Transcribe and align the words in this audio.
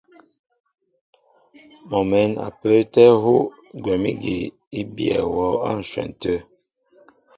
Mɔ 1.89 1.99
mɛ̌n 2.09 2.31
a 2.45 2.47
pə́ə́tɛ́ 2.59 3.07
hú 3.21 3.33
gwɛ̌m 3.83 4.03
ígi 4.11 4.37
í 4.79 4.81
bíyɛ 4.95 5.19
wɔ 5.33 5.45
á 5.67 5.71
ǹshwɛn 5.79 6.09
tə̂. 6.21 6.35